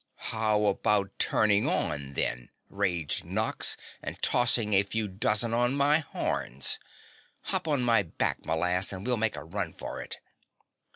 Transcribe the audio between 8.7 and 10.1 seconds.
and we'll make a run for